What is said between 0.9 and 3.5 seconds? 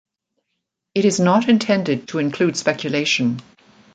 It is not intended to include speculation.